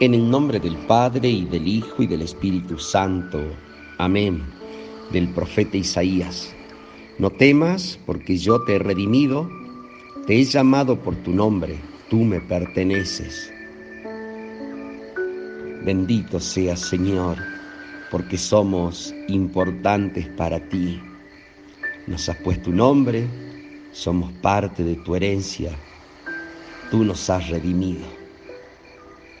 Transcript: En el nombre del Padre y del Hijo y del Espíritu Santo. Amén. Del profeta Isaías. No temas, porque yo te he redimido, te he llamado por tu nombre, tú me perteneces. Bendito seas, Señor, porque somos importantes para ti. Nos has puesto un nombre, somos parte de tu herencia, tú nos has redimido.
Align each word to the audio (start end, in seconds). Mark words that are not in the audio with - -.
En 0.00 0.14
el 0.14 0.30
nombre 0.30 0.60
del 0.60 0.76
Padre 0.76 1.28
y 1.28 1.44
del 1.44 1.66
Hijo 1.66 2.04
y 2.04 2.06
del 2.06 2.22
Espíritu 2.22 2.78
Santo. 2.78 3.40
Amén. 3.98 4.44
Del 5.10 5.28
profeta 5.34 5.76
Isaías. 5.76 6.54
No 7.18 7.30
temas, 7.30 7.98
porque 8.06 8.38
yo 8.38 8.62
te 8.62 8.76
he 8.76 8.78
redimido, 8.78 9.50
te 10.24 10.38
he 10.38 10.44
llamado 10.44 11.00
por 11.00 11.16
tu 11.16 11.32
nombre, 11.32 11.80
tú 12.08 12.18
me 12.18 12.40
perteneces. 12.40 13.52
Bendito 15.84 16.38
seas, 16.38 16.78
Señor, 16.78 17.36
porque 18.12 18.38
somos 18.38 19.12
importantes 19.26 20.28
para 20.36 20.60
ti. 20.68 21.02
Nos 22.06 22.28
has 22.28 22.36
puesto 22.36 22.70
un 22.70 22.76
nombre, 22.76 23.26
somos 23.90 24.30
parte 24.34 24.84
de 24.84 24.94
tu 24.94 25.16
herencia, 25.16 25.72
tú 26.88 27.02
nos 27.02 27.28
has 27.28 27.48
redimido. 27.48 28.17